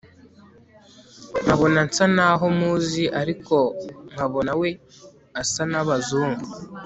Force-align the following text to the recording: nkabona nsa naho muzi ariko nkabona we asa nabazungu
nkabona 1.43 1.79
nsa 1.87 2.05
naho 2.15 2.45
muzi 2.57 3.03
ariko 3.21 3.55
nkabona 4.11 4.51
we 4.61 4.69
asa 5.41 5.63
nabazungu 5.71 6.45